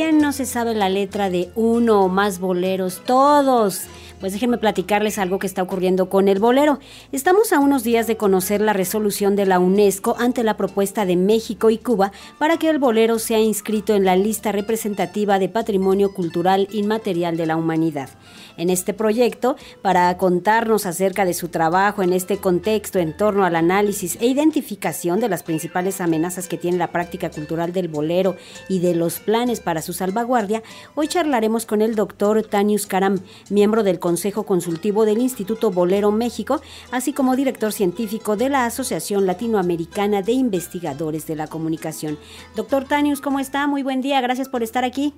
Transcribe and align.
¿quién 0.00 0.16
no 0.16 0.32
se 0.32 0.46
sabe 0.46 0.74
la 0.74 0.88
letra 0.88 1.28
de 1.28 1.50
uno 1.54 2.00
o 2.00 2.08
más 2.08 2.38
boleros? 2.38 3.02
Todos. 3.04 3.82
Pues 4.20 4.34
déjenme 4.34 4.58
platicarles 4.58 5.18
algo 5.18 5.38
que 5.38 5.46
está 5.46 5.62
ocurriendo 5.62 6.10
con 6.10 6.28
el 6.28 6.40
bolero. 6.40 6.78
Estamos 7.10 7.54
a 7.54 7.58
unos 7.58 7.84
días 7.84 8.06
de 8.06 8.18
conocer 8.18 8.60
la 8.60 8.74
resolución 8.74 9.34
de 9.34 9.46
la 9.46 9.58
UNESCO 9.58 10.14
ante 10.18 10.44
la 10.44 10.58
propuesta 10.58 11.06
de 11.06 11.16
México 11.16 11.70
y 11.70 11.78
Cuba 11.78 12.12
para 12.38 12.58
que 12.58 12.68
el 12.68 12.78
bolero 12.78 13.18
sea 13.18 13.38
inscrito 13.38 13.94
en 13.94 14.04
la 14.04 14.16
lista 14.16 14.52
representativa 14.52 15.38
de 15.38 15.48
Patrimonio 15.48 16.12
Cultural 16.12 16.68
Inmaterial 16.70 17.38
de 17.38 17.46
la 17.46 17.56
Humanidad. 17.56 18.10
En 18.58 18.68
este 18.68 18.92
proyecto, 18.92 19.56
para 19.80 20.14
contarnos 20.18 20.84
acerca 20.84 21.24
de 21.24 21.32
su 21.32 21.48
trabajo 21.48 22.02
en 22.02 22.12
este 22.12 22.36
contexto 22.36 22.98
en 22.98 23.16
torno 23.16 23.46
al 23.46 23.56
análisis 23.56 24.18
e 24.20 24.26
identificación 24.26 25.18
de 25.18 25.30
las 25.30 25.42
principales 25.42 26.02
amenazas 26.02 26.46
que 26.46 26.58
tiene 26.58 26.76
la 26.76 26.92
práctica 26.92 27.30
cultural 27.30 27.72
del 27.72 27.88
bolero 27.88 28.36
y 28.68 28.80
de 28.80 28.94
los 28.94 29.18
planes 29.18 29.60
para 29.60 29.80
su 29.80 29.94
salvaguardia, 29.94 30.62
hoy 30.94 31.08
charlaremos 31.08 31.64
con 31.64 31.80
el 31.80 31.94
doctor 31.94 32.42
Tanius 32.42 32.86
Karam, 32.86 33.20
miembro 33.48 33.82
del 33.82 33.98
Consejo 33.98 34.09
Consultivo 34.44 35.04
del 35.04 35.18
Instituto 35.18 35.70
Bolero 35.70 36.10
México, 36.10 36.60
así 36.90 37.12
como 37.12 37.36
director 37.36 37.72
científico 37.72 38.36
de 38.36 38.48
la 38.48 38.64
Asociación 38.64 39.26
Latinoamericana 39.26 40.22
de 40.22 40.32
Investigadores 40.32 41.26
de 41.26 41.36
la 41.36 41.46
Comunicación. 41.46 42.18
Doctor 42.56 42.84
Tanius, 42.84 43.20
¿cómo 43.20 43.38
está? 43.38 43.66
Muy 43.66 43.82
buen 43.82 44.00
día, 44.00 44.20
gracias 44.20 44.48
por 44.48 44.62
estar 44.62 44.84
aquí. 44.84 45.14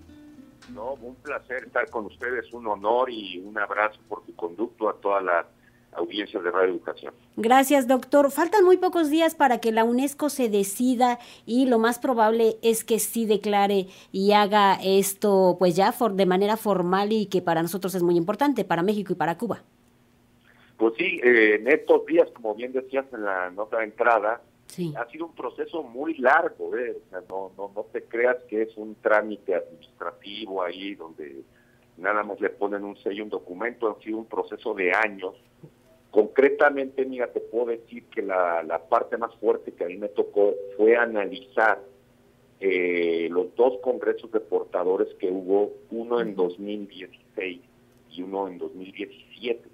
No, 0.74 0.95
un 0.95 1.14
placer 1.16 1.64
estar 1.64 1.88
con 1.91 2.06
ustedes, 2.06 2.52
un 2.52 2.66
honor 2.66 3.10
y 3.10 3.38
un 3.38 3.59
abrazo 3.59 4.00
por 4.09 4.23
tu 4.24 4.34
conducto 4.34 4.88
a 4.88 4.95
toda 4.95 5.20
la 5.20 5.47
audiencia 5.92 6.41
de 6.41 6.51
Radio 6.51 6.70
Educación. 6.70 7.14
Gracias, 7.37 7.87
doctor. 7.87 8.30
Faltan 8.30 8.64
muy 8.64 8.77
pocos 8.77 9.11
días 9.11 9.34
para 9.34 9.58
que 9.58 9.72
la 9.72 9.84
UNESCO 9.84 10.30
se 10.30 10.48
decida 10.48 11.19
y 11.47 11.66
lo 11.66 11.78
más 11.78 11.98
probable 11.98 12.56
es 12.62 12.84
que 12.84 12.98
sí 12.98 13.27
declare 13.27 13.86
y 14.11 14.33
haga 14.33 14.78
esto 14.83 15.56
pues 15.58 15.77
ya 15.77 15.92
de 15.92 16.27
manera 16.27 16.56
formal 16.56 17.12
y 17.12 17.27
que 17.27 17.42
para 17.42 17.62
nosotros 17.62 17.94
es 17.94 18.03
muy 18.03 18.16
importante, 18.16 18.64
para 18.64 18.83
México 18.83 19.12
y 19.12 19.16
para 19.16 19.36
Cuba. 19.36 19.62
Pues 20.77 20.94
sí, 20.97 21.20
eh, 21.22 21.56
en 21.61 21.69
estos 21.69 22.05
días, 22.06 22.28
como 22.33 22.55
bien 22.55 22.72
decías 22.72 23.06
en 23.12 23.25
la 23.25 23.50
nota 23.50 23.78
de 23.78 23.84
entrada, 23.84 24.41
ha 24.97 25.11
sido 25.11 25.27
un 25.27 25.34
proceso 25.34 25.83
muy 25.83 26.14
largo, 26.14 26.75
¿eh? 26.77 26.97
no, 27.28 27.53
no, 27.56 27.70
no 27.75 27.83
te 27.92 28.05
creas 28.05 28.38
que 28.48 28.62
es 28.62 28.77
un 28.77 28.94
trámite 28.97 29.55
administrativo 29.55 30.62
ahí 30.62 30.94
donde 30.94 31.42
nada 31.98 32.22
más 32.22 32.41
le 32.41 32.48
ponen 32.48 32.83
un 32.83 32.97
sello, 32.97 33.22
un 33.22 33.31
documento, 33.31 33.91
ha 33.91 34.03
sido 34.03 34.19
un 34.19 34.27
proceso 34.27 34.72
de 34.72 34.92
años 34.92 35.34
Concretamente, 36.12 37.06
mira, 37.06 37.32
te 37.32 37.41
puedo 37.41 37.66
decir 37.66 38.05
que 38.05 38.20
la, 38.20 38.62
la 38.62 38.86
parte 38.86 39.16
más 39.16 39.34
fuerte 39.36 39.72
que 39.72 39.84
a 39.84 39.86
mí 39.86 39.96
me 39.96 40.08
tocó 40.08 40.52
fue 40.77 40.94
analizar 40.94 41.82
eh, 42.60 43.28
los 43.30 43.54
dos 43.56 43.78
congresos 43.80 44.30
de 44.30 44.41
portadores 44.41 45.08
que 45.14 45.30
hubo, 45.30 45.72
uno 45.91 46.20
en 46.20 46.36
2016 46.36 47.60
y 48.10 48.22
uno 48.22 48.46
en 48.46 48.58
2017. 48.58 49.69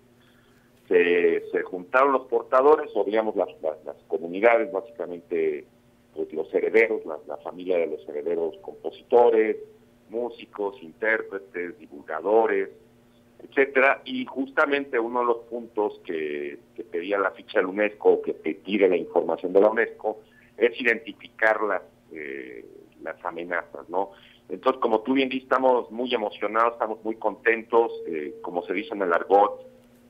Se, 0.87 1.43
se 1.51 1.63
juntaron 1.65 2.13
los 2.13 2.29
portadores, 2.29 2.93
o 2.95 3.03
digamos 3.03 3.35
las, 3.35 3.49
las, 3.85 3.97
comunidades, 4.07 4.71
básicamente 4.71 5.67
pues 6.15 6.33
los 6.33 6.55
herederos, 6.55 7.05
la, 7.05 7.19
la 7.27 7.37
familia 7.39 7.79
de 7.79 7.89
los 7.89 8.09
herederos 8.09 8.57
compositores, 8.63 9.57
músicos, 10.09 10.81
intérpretes, 10.83 11.77
divulgadores, 11.81 12.71
etcétera, 13.43 14.03
y 14.05 14.25
justamente 14.25 14.99
uno 14.99 15.21
de 15.21 15.27
los 15.27 15.37
puntos 15.49 16.01
que, 16.05 16.59
pedía 16.91 17.19
la 17.19 17.31
ficha 17.33 17.59
de 17.59 17.65
la 17.65 17.69
UNESCO, 17.69 18.23
que 18.23 18.35
pide 18.35 18.89
la 18.89 18.97
información 18.97 19.53
de 19.53 19.61
la 19.61 19.69
UNESCO, 19.69 20.21
es 20.57 20.81
identificar 20.81 21.61
las, 21.63 21.83
eh, 22.13 22.65
las 23.03 23.23
amenazas, 23.25 23.89
¿no? 23.89 24.11
Entonces, 24.49 24.81
como 24.81 25.01
tú 25.01 25.13
bien 25.13 25.29
dices, 25.29 25.45
estamos 25.45 25.91
muy 25.91 26.13
emocionados, 26.15 26.73
estamos 26.73 27.05
muy 27.05 27.17
contentos, 27.17 27.93
eh, 28.07 28.37
como 28.43 28.63
se 28.63 28.73
dice 28.73 28.95
en 28.95 29.03
el 29.03 29.13
argot, 29.13 29.61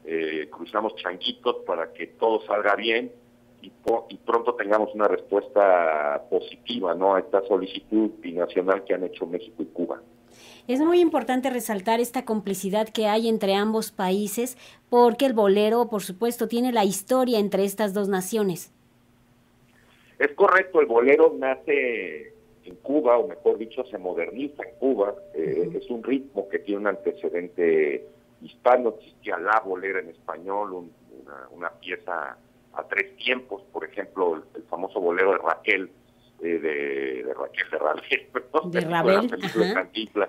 eh, 0.05 0.49
cruzamos 0.51 0.95
changuitos 0.97 1.57
para 1.67 1.93
que 1.93 2.07
todo 2.07 2.41
salga 2.47 2.77
bien 2.77 3.13
y, 3.61 3.73
y 4.09 4.17
pronto 4.19 4.55
tengamos 4.55 4.95
una 4.95 5.09
respuesta 5.09 6.23
positiva, 6.31 6.95
¿no? 6.95 7.17
A 7.17 7.21
esta 7.21 7.43
solicitud 7.47 8.11
binacional 8.21 8.85
que 8.85 8.95
han 8.95 9.05
hecho 9.05 9.27
México 9.27 9.63
y 9.63 9.67
Cuba. 9.67 9.88
Es 10.67 10.81
muy 10.81 11.01
importante 11.01 11.51
resaltar 11.51 12.01
esta 12.01 12.25
complicidad 12.25 12.89
que 12.89 13.07
hay 13.07 13.29
entre 13.29 13.55
ambos 13.55 13.91
países 13.91 14.57
porque 14.91 15.27
el 15.27 15.33
bolero, 15.33 15.89
por 15.89 16.03
supuesto, 16.03 16.49
tiene 16.49 16.73
la 16.73 16.85
historia 16.85 17.39
entre 17.39 17.65
estas 17.65 17.95
dos 17.95 18.09
naciones. 18.09 18.73
Es 20.19 20.33
correcto, 20.33 20.81
el 20.81 20.87
bolero 20.87 21.35
nace 21.39 22.33
en 22.65 22.77
Cuba, 22.83 23.19
o 23.19 23.29
mejor 23.29 23.57
dicho, 23.57 23.85
se 23.85 23.99
moderniza 23.99 24.63
en 24.65 24.75
Cuba. 24.79 25.15
Eh, 25.35 25.71
es 25.75 25.89
un 25.91 26.03
ritmo 26.03 26.49
que 26.49 26.59
tiene 26.59 26.81
un 26.81 26.87
antecedente 26.89 28.07
hispano, 28.43 28.95
existía 28.99 29.39
la 29.39 29.61
bolera 29.61 30.01
en 30.01 30.09
español, 30.11 30.91
una, 31.51 31.71
pieza 31.81 32.37
a 32.73 32.85
tres 32.85 33.17
tiempos, 33.17 33.63
por 33.73 33.85
ejemplo, 33.85 34.43
el, 34.55 34.63
famoso 34.65 35.01
bolero 35.01 35.33
de 35.33 35.39
Raquel, 35.39 35.91
eh, 36.43 36.59
de, 36.59 37.35
Raquel 37.35 37.71
de 37.71 37.79
Raquel, 37.79 38.27
de 38.71 38.81
Ravel, 38.81 39.31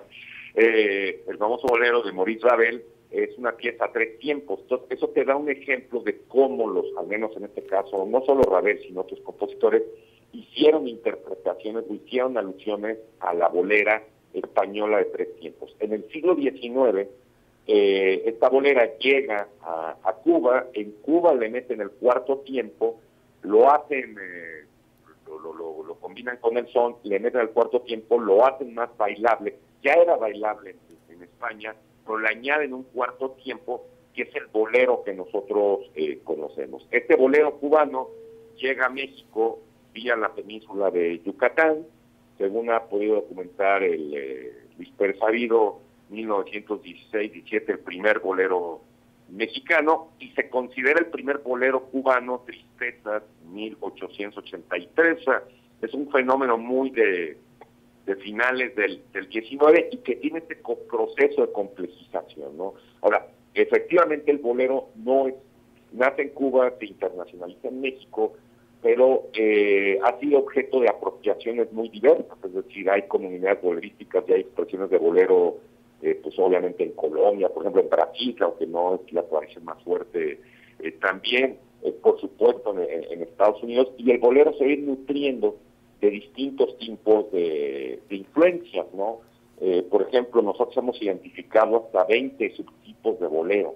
eh, 0.54 1.24
el 1.28 1.38
famoso 1.38 1.66
bolero 1.68 2.02
de 2.02 2.12
Maurice 2.12 2.46
Ravel 2.46 2.84
es 3.10 3.36
una 3.38 3.52
pieza 3.52 3.86
a 3.86 3.92
tres 3.92 4.18
tiempos. 4.18 4.60
Entonces, 4.62 4.88
eso 4.90 5.08
te 5.08 5.24
da 5.24 5.36
un 5.36 5.50
ejemplo 5.50 6.00
de 6.00 6.22
cómo 6.28 6.68
los, 6.68 6.86
al 6.98 7.06
menos 7.06 7.36
en 7.36 7.44
este 7.44 7.64
caso, 7.64 8.06
no 8.06 8.24
solo 8.24 8.42
Ravel, 8.42 8.80
sino 8.82 9.00
otros 9.02 9.20
compositores, 9.20 9.82
hicieron 10.32 10.86
interpretaciones 10.86 11.84
o 11.88 11.94
hicieron 11.94 12.38
alusiones 12.38 12.98
a 13.20 13.34
la 13.34 13.48
bolera 13.48 14.02
española 14.32 14.98
de 14.98 15.06
tres 15.06 15.36
tiempos. 15.36 15.74
En 15.80 15.92
el 15.92 16.08
siglo 16.10 16.36
XIX, 16.36 17.08
eh, 17.66 18.22
esta 18.26 18.48
bolera 18.48 18.96
llega 18.98 19.48
a, 19.62 20.12
Cuba, 20.22 20.66
en 20.74 20.92
Cuba 21.02 21.34
le 21.34 21.48
meten 21.48 21.80
el 21.80 21.90
cuarto 21.90 22.38
tiempo, 22.38 23.00
lo 23.42 23.70
hacen, 23.70 24.16
eh, 24.20 24.64
lo, 25.38 25.52
lo, 25.52 25.94
combinan 25.96 26.38
con 26.38 26.56
el 26.56 26.66
son, 26.68 26.96
le 27.04 27.20
meten 27.20 27.40
el 27.40 27.50
cuarto 27.50 27.82
tiempo, 27.82 28.18
lo 28.18 28.46
hacen 28.46 28.74
más 28.74 28.96
bailable 28.96 29.56
ya 29.82 29.92
era 29.94 30.16
bailable 30.16 30.76
en, 31.08 31.22
España, 31.22 31.74
pero 32.04 32.18
le 32.18 32.28
añaden 32.28 32.72
un 32.72 32.84
cuarto 32.84 33.30
tiempo 33.42 33.86
que 34.14 34.22
es 34.22 34.34
el 34.34 34.46
bolero 34.46 35.02
que 35.04 35.12
nosotros 35.12 35.80
eh, 35.94 36.20
conocemos. 36.24 36.86
Este 36.90 37.14
bolero 37.14 37.58
cubano 37.58 38.08
llega 38.56 38.86
a 38.86 38.90
México 38.90 39.60
vía 39.92 40.16
la 40.16 40.34
península 40.34 40.90
de 40.90 41.20
Yucatán, 41.20 41.86
según 42.38 42.70
ha 42.70 42.84
podido 42.84 43.16
documentar 43.16 43.82
el 43.82 44.14
eh, 44.14 44.52
Luis 44.76 44.90
Pérez 44.96 45.18
Sabido, 45.18 45.80
1916-17, 46.10 47.68
el 47.68 47.78
primer 47.80 48.20
bolero 48.20 48.80
mexicano, 49.28 50.08
y 50.18 50.30
se 50.30 50.48
considera 50.48 51.00
el 51.00 51.06
primer 51.06 51.38
bolero 51.38 51.84
cubano, 51.84 52.42
Tristezas, 52.46 53.22
1883. 53.50 55.18
Es 55.82 55.94
un 55.94 56.10
fenómeno 56.10 56.58
muy 56.58 56.90
de 56.90 57.36
finales 58.22 58.74
del, 58.74 59.02
del 59.12 59.28
19 59.28 59.88
y 59.92 59.98
que 59.98 60.16
tiene 60.16 60.38
este 60.38 60.56
proceso 60.56 61.46
de 61.46 61.52
complejización, 61.52 62.56
¿no? 62.56 62.74
Ahora, 63.02 63.26
efectivamente 63.54 64.30
el 64.30 64.38
bolero 64.38 64.88
no 64.96 65.28
es, 65.28 65.34
nace 65.92 66.22
en 66.22 66.28
Cuba, 66.30 66.72
se 66.78 66.86
internacionaliza 66.86 67.68
en 67.68 67.80
México, 67.80 68.34
pero 68.82 69.28
eh, 69.34 69.98
ha 70.02 70.18
sido 70.18 70.38
objeto 70.38 70.80
de 70.80 70.88
apropiaciones 70.88 71.72
muy 71.72 71.88
diversas, 71.88 72.38
es 72.44 72.54
decir, 72.54 72.88
hay 72.90 73.02
comunidades 73.02 73.62
bolerísticas 73.62 74.24
y 74.28 74.32
hay 74.32 74.40
expresiones 74.40 74.90
de 74.90 74.98
bolero, 74.98 75.58
eh, 76.02 76.18
pues 76.22 76.38
obviamente 76.38 76.84
en 76.84 76.92
Colombia, 76.92 77.48
por 77.50 77.62
ejemplo 77.62 77.82
en 77.82 77.90
Brasil, 77.90 78.36
aunque 78.40 78.66
no 78.66 78.94
es 78.94 79.12
la 79.12 79.22
tradición 79.24 79.64
más 79.64 79.82
fuerte, 79.82 80.40
eh, 80.78 80.92
también, 80.92 81.58
por 82.02 82.20
supuesto, 82.20 82.72
en, 82.78 83.04
en, 83.10 83.22
Estados 83.22 83.62
Unidos, 83.62 83.88
y 83.98 84.10
el 84.10 84.18
bolero 84.18 84.52
se 84.54 84.64
va 84.64 84.82
nutriendo 84.82 85.56
de 86.00 86.10
distintos 86.10 86.76
tipos 86.78 87.30
de, 87.32 88.00
influencias, 88.10 88.86
¿no? 88.94 89.20
Eh, 89.60 89.86
por 89.90 90.02
ejemplo, 90.02 90.40
nosotros 90.40 90.76
hemos 90.78 91.00
identificado 91.02 91.84
hasta 91.84 92.04
20 92.04 92.56
subtipos 92.56 93.20
de 93.20 93.26
bolero. 93.26 93.74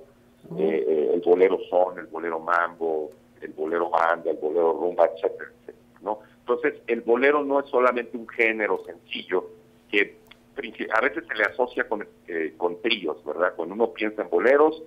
Eh, 0.59 0.85
eh, 0.87 1.11
el 1.15 1.21
bolero 1.21 1.59
son, 1.69 1.99
el 1.99 2.07
bolero 2.07 2.41
mambo, 2.41 3.11
el 3.43 3.53
bolero 3.53 3.91
banda, 3.91 4.31
el 4.31 4.39
bolero 4.39 4.73
rumba, 4.73 5.07
etcétera, 5.07 5.51
etcétera, 5.61 6.01
¿no? 6.03 6.21
Entonces, 6.41 6.75
el 6.87 7.03
bolero 7.03 7.45
no 7.45 7.61
es 7.61 7.67
solamente 7.67 8.17
un 8.17 8.29
género 8.29 8.83
sencillo 8.85 9.51
que 9.91 10.17
a 10.93 11.01
veces 11.01 11.25
se 11.27 11.35
le 11.35 11.45
asocia 11.45 11.87
con, 11.89 12.07
con 12.57 12.81
tríos, 12.81 13.23
¿verdad? 13.25 13.55
Cuando 13.57 13.75
uno 13.75 13.93
piensa 13.93 14.23
en 14.23 14.31
boleros, 14.31 14.83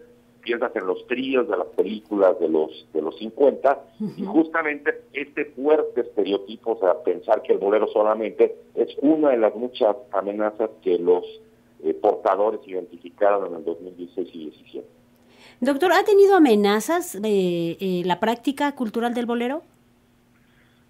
piensas 0.48 0.74
en 0.78 0.88
los 0.88 1.06
tríos 1.08 1.46
de 1.50 1.58
las 1.58 1.68
películas 1.68 2.40
de 2.40 2.48
los 2.48 2.88
de 2.94 3.02
los 3.02 3.18
50 3.18 3.84
y 4.16 4.24
justamente 4.24 5.02
este 5.12 5.44
fuerte 5.46 6.02
estereotipo, 6.02 6.72
o 6.72 6.80
sea, 6.80 7.04
pensar 7.04 7.42
que 7.42 7.52
el 7.52 7.60
bolero 7.60 7.88
solamente 7.88 8.56
es 8.74 8.96
una 9.02 9.32
de 9.32 9.38
las 9.38 9.54
muchas 9.56 9.98
amenazas 10.14 10.70
que 10.82 10.98
los 10.98 11.26
eh, 11.84 11.94
portadores 11.94 12.62
identificaron 12.66 13.48
en 13.48 13.56
el 13.56 13.66
2016 13.66 14.30
y 14.34 14.46
2017. 14.46 14.88
Doctor, 15.60 15.92
¿ha 15.92 16.06
tenido 16.06 16.38
amenazas 16.38 17.16
eh, 17.16 17.20
eh, 17.26 18.04
la 18.06 18.22
práctica 18.22 18.72
cultural 18.74 19.14
del 19.14 19.26
bolero? 19.26 19.64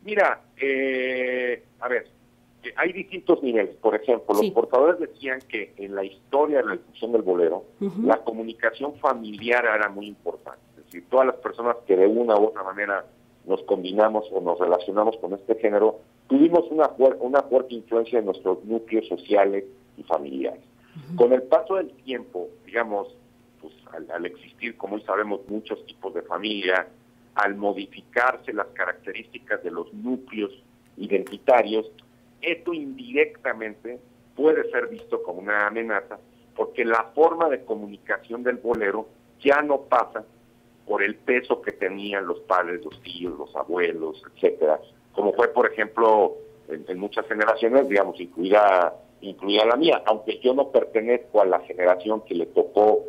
Mira, 0.04 0.42
eh, 0.62 1.64
a 1.80 1.88
ver, 1.88 2.08
hay 2.76 2.94
distintos 2.94 3.42
niveles. 3.42 3.76
Por 3.78 3.96
ejemplo, 3.96 4.36
los 4.36 4.52
portadores 4.52 5.00
decían 5.00 5.40
que 5.48 5.74
en 5.78 5.96
la 5.96 6.04
historia 6.04 6.58
de 6.58 6.66
la 6.66 6.72
difusión 6.74 7.12
del 7.12 7.22
bolero, 7.22 7.66
la 8.04 8.18
comunicación 8.24 8.96
familiar 8.96 9.66
era 9.66 9.90
muy 9.90 10.08
importante. 10.08 10.60
Es 10.78 10.86
decir, 10.86 11.06
todas 11.10 11.28
las 11.28 11.36
personas 11.38 11.78
que 11.86 11.96
de 11.96 12.08
una 12.08 12.38
u 12.38 12.46
otra 12.46 12.64
manera 12.64 13.06
nos 13.46 13.62
combinamos 13.64 14.26
o 14.32 14.42
nos 14.42 14.60
relacionamos 14.60 15.18
con 15.18 15.34
este 15.34 15.56
género, 15.56 16.00
tuvimos 16.28 16.70
una, 16.70 16.92
una 17.20 17.42
fuerte 17.44 17.76
influencia 17.76 18.20
en 18.20 18.26
nuestros 18.26 18.64
núcleos 18.66 19.08
sociales 19.08 19.64
y 19.98 20.04
familiares. 20.04 20.62
Con 21.16 21.32
el 21.32 21.44
paso 21.44 21.76
del 21.76 21.92
tiempo, 22.04 22.48
digamos, 22.66 23.08
pues 23.62 23.74
al, 24.12 24.26
existir, 24.26 24.76
como 24.78 24.96
hoy 24.96 25.02
sabemos, 25.04 25.42
muchos 25.48 25.86
tipos 25.86 26.14
de 26.14 26.24
familia, 26.24 26.88
al 27.36 27.56
modificarse 27.56 28.52
las 28.52 28.68
características 28.68 29.64
de 29.64 29.72
los 29.72 29.94
núcleos 29.94 30.52
identitarios, 30.98 31.90
esto 32.42 32.74
indirectamente 32.74 34.00
puede 34.36 34.70
ser 34.72 34.88
visto 34.88 35.24
como 35.24 35.40
una 35.40 35.68
amenaza 35.68 36.20
porque 36.58 36.84
la 36.84 37.12
forma 37.14 37.48
de 37.50 37.64
comunicación 37.64 38.44
del 38.44 38.58
bolero 38.58 39.08
ya 39.40 39.62
no 39.62 39.82
pasa 39.82 40.26
por 40.88 41.04
el 41.04 41.16
peso 41.16 41.62
que 41.62 41.72
tenían 41.72 42.26
los 42.26 42.40
padres, 42.42 42.84
los 42.84 43.00
tíos, 43.04 43.38
los 43.38 43.56
abuelos, 43.56 44.22
etcétera, 44.34 44.80
como 45.14 45.34
fue 45.34 45.50
por 45.50 45.72
ejemplo 45.72 46.36
en, 46.68 47.00
muchas 47.00 47.26
generaciones, 47.28 47.88
digamos, 47.88 48.20
incluida, 48.20 48.94
incluida 49.22 49.66
la 49.66 49.76
mía, 49.76 50.02
aunque 50.06 50.40
yo 50.40 50.54
no 50.54 50.70
pertenezco 50.70 51.42
a 51.42 51.46
la 51.46 51.60
generación 51.62 52.22
que 52.22 52.36
le 52.36 52.48
tocó 52.48 53.04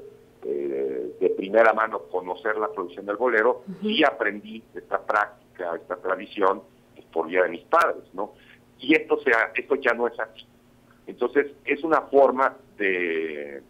eh, 0.44 1.16
de 1.18 1.30
primera 1.30 1.72
mano 1.72 2.02
conocer 2.10 2.56
la 2.56 2.68
producción 2.68 3.06
del 3.06 3.16
bolero, 3.16 3.62
sí 3.80 4.04
aprendí 4.04 4.62
esta 4.74 5.00
práctica, 5.00 5.74
esta 5.74 5.96
tradición, 5.96 6.62
pues, 6.94 7.06
por 7.06 7.26
vía 7.26 7.44
de 7.44 7.48
mis 7.48 7.64
padres, 7.64 8.04
¿no? 8.12 8.34
Y 8.80 8.94
esto, 8.94 9.18
sea, 9.20 9.52
esto 9.54 9.74
ya 9.76 9.92
no 9.92 10.06
es 10.06 10.18
así. 10.18 10.46
Entonces, 11.06 11.46
es 11.64 11.82
una 11.82 12.02
forma 12.02 12.56
de 12.76 13.62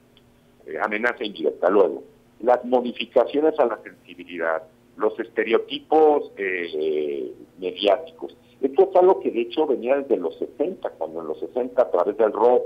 eh, 0.67 0.79
amenaza 0.83 1.25
indirecta. 1.25 1.71
Luego, 1.71 2.03
las 2.41 2.65
modificaciones 2.65 3.59
a 3.59 3.67
la 3.67 3.79
sensibilidad, 3.83 4.63
los 4.97 5.19
estereotipos 5.19 6.33
eh, 6.37 7.33
mediáticos. 7.59 8.37
Esto 8.61 8.89
es 8.91 8.97
algo 8.97 9.21
que 9.21 9.31
de 9.31 9.43
hecho 9.43 9.67
venía 9.67 9.97
desde 9.97 10.17
los 10.17 10.37
60, 10.39 10.91
cuando 10.91 11.21
en 11.21 11.29
los 11.29 11.39
60 11.39 11.81
a 11.81 11.91
través 11.91 12.17
del 12.17 12.33
rock 12.33 12.63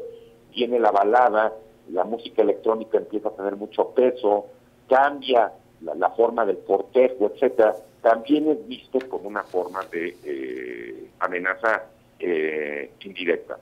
viene 0.54 0.80
la 0.80 0.90
balada, 0.90 1.52
la 1.90 2.04
música 2.04 2.42
electrónica 2.42 2.98
empieza 2.98 3.28
a 3.28 3.36
tener 3.36 3.56
mucho 3.56 3.90
peso, 3.90 4.46
cambia 4.88 5.52
la, 5.82 6.10
forma 6.10 6.46
del 6.46 6.58
cortejo, 6.60 7.30
etcétera, 7.34 7.76
también 8.00 8.48
es 8.48 8.66
visto 8.66 8.98
como 9.08 9.28
una 9.28 9.42
forma 9.42 9.80
de 9.90 10.16
eh, 10.24 11.10
amenaza 11.18 11.84
eh, 12.22 12.90
indirecta. 13.00 13.58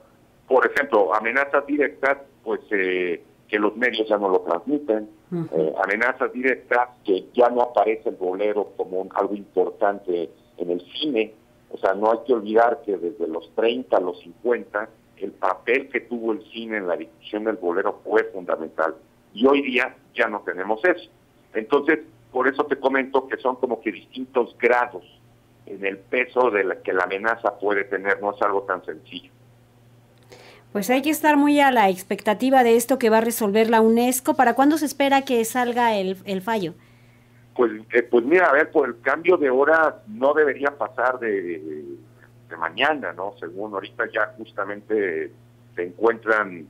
Por 0.47 0.69
ejemplo, 0.69 1.13
amenazas 1.15 1.65
directas, 1.65 2.19
pues 2.43 2.59
eh, 2.71 3.23
que 3.47 3.57
los 3.57 3.75
medios 3.75 4.07
ya 4.07 4.17
no 4.17 4.29
lo 4.29 4.41
transmiten, 4.41 5.09
eh, 5.33 5.73
amenazas 5.83 6.31
directas 6.31 6.89
que 7.03 7.25
ya 7.33 7.49
no 7.49 7.61
aparece 7.61 8.09
el 8.09 8.15
bolero 8.15 8.73
como 8.77 9.07
algo 9.15 9.33
importante 9.33 10.29
en 10.57 10.69
el 10.69 10.81
cine, 10.93 11.33
o 11.71 11.77
sea, 11.77 11.93
no 11.93 12.11
hay 12.11 12.19
que 12.27 12.33
olvidar 12.33 12.81
que 12.85 12.97
desde 12.97 13.27
los 13.27 13.49
30 13.55 13.97
a 13.97 14.01
los 14.01 14.19
50 14.19 14.89
el 15.17 15.31
papel 15.31 15.89
que 15.89 16.01
tuvo 16.01 16.33
el 16.33 16.43
cine 16.51 16.77
en 16.77 16.87
la 16.87 16.97
difusión 16.97 17.45
del 17.45 17.55
bolero 17.55 18.01
fue 18.03 18.23
fundamental 18.25 18.95
y 19.33 19.45
hoy 19.45 19.61
día 19.61 19.95
ya 20.13 20.27
no 20.27 20.41
tenemos 20.41 20.83
eso. 20.83 21.09
Entonces, 21.53 21.99
por 22.31 22.47
eso 22.47 22.65
te 22.65 22.77
comento 22.77 23.27
que 23.27 23.37
son 23.37 23.55
como 23.55 23.81
que 23.81 23.91
distintos 23.91 24.55
grados 24.57 25.03
en 25.71 25.85
el 25.85 25.97
peso 25.97 26.49
de 26.51 26.63
la 26.63 26.75
que 26.81 26.93
la 26.93 27.03
amenaza 27.03 27.57
puede 27.59 27.83
tener, 27.85 28.21
no 28.21 28.33
es 28.35 28.41
algo 28.41 28.63
tan 28.63 28.83
sencillo. 28.85 29.31
Pues 30.71 30.89
hay 30.89 31.01
que 31.01 31.09
estar 31.09 31.35
muy 31.35 31.59
a 31.59 31.71
la 31.71 31.89
expectativa 31.89 32.63
de 32.63 32.75
esto 32.75 32.97
que 32.97 33.09
va 33.09 33.17
a 33.17 33.21
resolver 33.21 33.69
la 33.69 33.81
UNESCO. 33.81 34.35
¿Para 34.35 34.53
cuándo 34.53 34.77
se 34.77 34.85
espera 34.85 35.23
que 35.23 35.43
salga 35.43 35.95
el, 35.97 36.41
fallo? 36.41 36.73
Pues, 37.55 37.71
eh, 37.91 38.03
pues 38.03 38.23
mira, 38.23 38.49
a 38.49 38.53
ver, 38.53 38.71
por 38.71 38.87
el 38.87 39.01
cambio 39.01 39.35
de 39.35 39.49
hora 39.49 40.01
no 40.07 40.33
debería 40.33 40.77
pasar 40.77 41.19
de, 41.19 41.59
de 42.49 42.57
mañana, 42.57 43.11
¿no? 43.11 43.33
Según 43.39 43.73
ahorita 43.73 44.05
ya 44.13 44.33
justamente 44.37 45.31
se 45.75 45.83
encuentran 45.83 46.67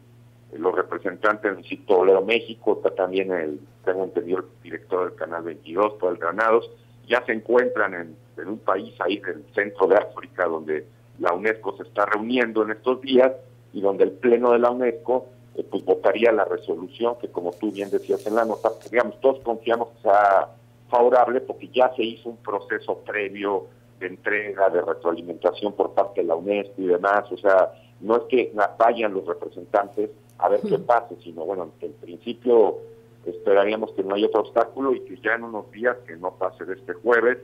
los 0.58 0.76
representantes 0.76 1.56
del 1.56 1.66
sitio 1.66 1.98
Bolero 1.98 2.22
México, 2.24 2.74
está 2.78 2.94
también 2.96 3.32
el, 3.32 3.60
tengo 3.86 4.04
entendido, 4.04 4.40
el 4.40 4.46
director 4.64 5.10
del 5.10 5.18
Canal 5.18 5.44
22, 5.44 5.94
por 5.94 6.14
el 6.14 6.20
Granados, 6.20 6.70
ya 7.08 7.24
se 7.26 7.34
encuentran 7.34 7.94
en, 7.94 8.16
un 8.50 8.60
país 8.60 8.94
ahí 9.00 9.18
del 9.18 9.44
centro 9.54 9.88
de 9.88 9.96
África 9.96 10.46
donde 10.46 10.86
la 11.20 11.34
UNESCO 11.34 11.78
se 11.78 11.84
está 11.84 12.06
reuniendo 12.06 12.64
en 12.64 12.72
estos 12.72 13.02
días 13.02 13.32
y 13.74 13.82
donde 13.82 14.06
el 14.06 14.12
Pleno 14.12 14.52
de 14.52 14.60
la 14.60 14.72
UNESCO 14.72 15.28
eh, 15.56 15.66
pues 15.70 15.84
votaría 15.86 16.32
la 16.32 16.46
resolución 16.46 17.16
que 17.20 17.30
como 17.30 17.52
tú 17.52 17.72
bien 17.72 17.90
decías 17.90 18.26
en 18.26 18.36
la 18.36 18.46
nota, 18.46 18.70
pues, 18.70 18.90
digamos, 18.90 19.20
todos 19.22 19.40
confiamos 19.40 19.90
que 19.90 20.02
sea 20.04 20.50
favorable 20.90 21.42
porque 21.42 21.70
ya 21.70 21.94
se 21.96 22.04
hizo 22.04 22.30
un 22.30 22.38
proceso 22.38 22.98
previo 23.00 23.68
de 24.00 24.08
entrega, 24.08 24.70
de 24.70 24.82
retroalimentación 24.82 25.74
por 25.74 25.94
parte 25.94 26.22
de 26.22 26.28
la 26.28 26.36
UNESCO 26.36 26.82
y 26.82 26.88
demás, 26.88 27.32
o 27.32 27.38
sea, 27.38 27.72
no 28.00 28.18
es 28.18 28.24
que 28.24 28.54
vayan 28.78 29.14
los 29.14 29.26
representantes 29.26 30.10
a 30.40 30.50
ver 30.50 30.62
qué 30.62 30.80
pase, 30.80 31.16
sino 31.24 31.46
bueno, 31.46 31.72
en 31.82 31.94
principio 31.94 32.80
esperaríamos 33.26 33.92
que 33.92 34.04
no 34.04 34.16
haya 34.16 34.26
otro 34.26 34.42
obstáculo 34.42 34.94
y 34.94 35.02
que 35.02 35.18
ya 35.18 35.36
en 35.36 35.44
unos 35.44 35.72
días, 35.72 35.98
que 36.08 36.16
no 36.16 36.32
pase 36.36 36.66
de 36.66 36.74
este 36.74 36.94
jueves, 36.94 37.38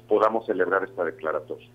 podamos 0.00 0.46
celebrar 0.46 0.84
esta 0.84 1.04
declaratoria. 1.04 1.68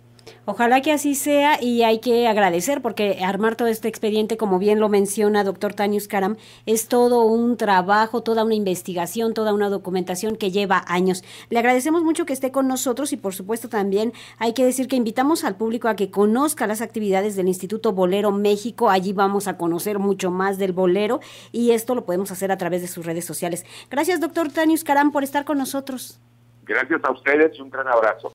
Ojalá 0.45 0.81
que 0.81 0.91
así 0.91 1.15
sea 1.15 1.61
y 1.61 1.83
hay 1.83 1.99
que 1.99 2.27
agradecer 2.27 2.81
porque 2.81 3.19
armar 3.23 3.55
todo 3.55 3.67
este 3.67 3.87
expediente, 3.87 4.37
como 4.37 4.59
bien 4.59 4.79
lo 4.79 4.89
menciona 4.89 5.43
doctor 5.43 5.73
Tanius 5.73 6.07
Karam, 6.07 6.37
es 6.65 6.87
todo 6.87 7.25
un 7.25 7.57
trabajo, 7.57 8.23
toda 8.23 8.43
una 8.43 8.55
investigación, 8.55 9.33
toda 9.33 9.53
una 9.53 9.69
documentación 9.69 10.35
que 10.35 10.51
lleva 10.51 10.83
años. 10.87 11.23
Le 11.49 11.59
agradecemos 11.59 12.03
mucho 12.03 12.25
que 12.25 12.33
esté 12.33 12.51
con 12.51 12.67
nosotros 12.67 13.11
y 13.13 13.17
por 13.17 13.33
supuesto 13.33 13.69
también 13.69 14.13
hay 14.37 14.53
que 14.53 14.65
decir 14.65 14.87
que 14.87 14.95
invitamos 14.95 15.43
al 15.43 15.55
público 15.55 15.87
a 15.87 15.95
que 15.95 16.11
conozca 16.11 16.67
las 16.67 16.81
actividades 16.81 17.35
del 17.35 17.47
Instituto 17.47 17.91
Bolero 17.91 18.31
México. 18.31 18.89
Allí 18.89 19.13
vamos 19.13 19.47
a 19.47 19.57
conocer 19.57 19.99
mucho 19.99 20.31
más 20.31 20.57
del 20.57 20.71
bolero 20.71 21.19
y 21.51 21.71
esto 21.71 21.95
lo 21.95 22.05
podemos 22.05 22.31
hacer 22.31 22.51
a 22.51 22.57
través 22.57 22.81
de 22.81 22.87
sus 22.87 23.05
redes 23.05 23.25
sociales. 23.25 23.65
Gracias 23.89 24.19
doctor 24.19 24.51
Tanius 24.51 24.83
Karam 24.83 25.11
por 25.11 25.23
estar 25.23 25.45
con 25.45 25.57
nosotros. 25.57 26.19
Gracias 26.67 27.01
a 27.03 27.11
ustedes 27.11 27.57
y 27.57 27.61
un 27.61 27.69
gran 27.69 27.87
abrazo. 27.87 28.25